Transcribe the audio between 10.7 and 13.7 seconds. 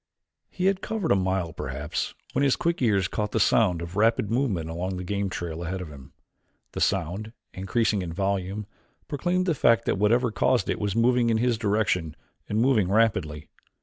it was moving in his direction and moving rapidly.